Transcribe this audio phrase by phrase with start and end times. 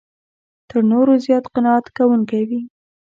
[0.69, 2.61] تر نورو زیات قناعت کوونکی وي.